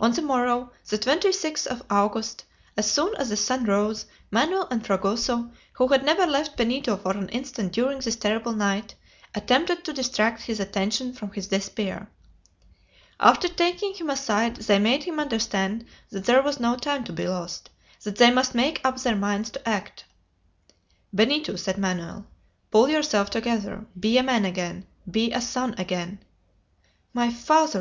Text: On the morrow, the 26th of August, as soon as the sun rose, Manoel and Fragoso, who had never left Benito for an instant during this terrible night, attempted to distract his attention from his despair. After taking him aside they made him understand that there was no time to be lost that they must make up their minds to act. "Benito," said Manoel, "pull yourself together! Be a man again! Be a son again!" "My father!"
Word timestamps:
On 0.00 0.10
the 0.10 0.22
morrow, 0.22 0.72
the 0.88 0.98
26th 0.98 1.68
of 1.68 1.80
August, 1.88 2.44
as 2.76 2.90
soon 2.90 3.14
as 3.14 3.28
the 3.28 3.36
sun 3.36 3.64
rose, 3.64 4.06
Manoel 4.32 4.66
and 4.72 4.84
Fragoso, 4.84 5.52
who 5.74 5.86
had 5.86 6.04
never 6.04 6.26
left 6.26 6.56
Benito 6.56 6.96
for 6.96 7.12
an 7.12 7.28
instant 7.28 7.70
during 7.72 8.00
this 8.00 8.16
terrible 8.16 8.52
night, 8.54 8.96
attempted 9.36 9.84
to 9.84 9.92
distract 9.92 10.42
his 10.42 10.58
attention 10.58 11.12
from 11.12 11.30
his 11.30 11.46
despair. 11.46 12.08
After 13.20 13.46
taking 13.46 13.94
him 13.94 14.10
aside 14.10 14.56
they 14.56 14.80
made 14.80 15.04
him 15.04 15.20
understand 15.20 15.84
that 16.10 16.24
there 16.24 16.42
was 16.42 16.58
no 16.58 16.74
time 16.74 17.04
to 17.04 17.12
be 17.12 17.28
lost 17.28 17.70
that 18.02 18.16
they 18.16 18.32
must 18.32 18.52
make 18.52 18.80
up 18.82 18.98
their 19.00 19.14
minds 19.14 19.50
to 19.50 19.68
act. 19.68 20.06
"Benito," 21.14 21.54
said 21.54 21.78
Manoel, 21.78 22.26
"pull 22.72 22.88
yourself 22.88 23.30
together! 23.30 23.86
Be 24.00 24.18
a 24.18 24.24
man 24.24 24.44
again! 24.44 24.88
Be 25.08 25.30
a 25.30 25.40
son 25.40 25.76
again!" 25.78 26.18
"My 27.14 27.32
father!" 27.32 27.74